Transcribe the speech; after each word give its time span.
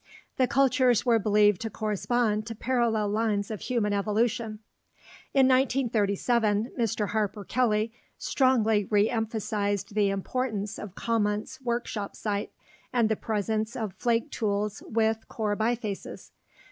The 0.37 0.47
"cultures" 0.47 1.05
were 1.05 1.19
believed 1.19 1.61
to 1.61 1.69
correspond 1.69 2.47
to 2.47 2.55
parallel 2.55 3.09
lines 3.09 3.51
of 3.51 3.61
human 3.61 3.93
evolution. 3.93 4.57
In 5.31 5.47
1937, 5.47 6.71
Mr. 6.75 7.09
Harper 7.09 7.43
Kelley 7.45 7.93
strongly 8.17 8.85
re 8.89 9.11
emphasized 9.11 9.93
the 9.93 10.09
importance 10.09 10.79
of 10.79 10.95
Commont's 10.95 11.61
workshop 11.61 12.15
site 12.15 12.49
and 12.91 13.09
the 13.09 13.15
presence 13.15 13.75
of 13.75 13.93
flake 13.93 14.31
tools 14.31 14.81
with 14.87 15.27
core 15.27 15.55
bifaces. 15.55 16.31